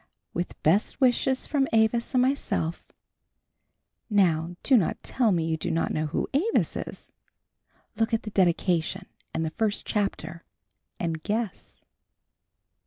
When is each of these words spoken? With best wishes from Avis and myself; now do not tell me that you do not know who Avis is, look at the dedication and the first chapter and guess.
With 0.33 0.59
best 0.63 0.99
wishes 0.99 1.45
from 1.45 1.67
Avis 1.71 2.15
and 2.15 2.23
myself; 2.23 2.91
now 4.09 4.49
do 4.63 4.75
not 4.75 5.03
tell 5.03 5.31
me 5.31 5.45
that 5.45 5.51
you 5.51 5.57
do 5.57 5.69
not 5.69 5.93
know 5.93 6.07
who 6.07 6.27
Avis 6.33 6.75
is, 6.75 7.11
look 7.97 8.11
at 8.11 8.23
the 8.23 8.31
dedication 8.31 9.05
and 9.31 9.45
the 9.45 9.51
first 9.51 9.85
chapter 9.85 10.43
and 10.99 11.21
guess. 11.21 11.81